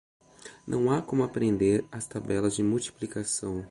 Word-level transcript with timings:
Não 0.67 0.89
há 0.89 0.99
como 0.99 1.21
aprender 1.23 1.85
as 1.91 2.07
tabelas 2.07 2.55
de 2.55 2.63
multiplicação. 2.63 3.59